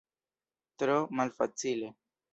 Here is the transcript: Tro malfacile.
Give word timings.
Tro 0.79 0.97
malfacile. 1.15 1.95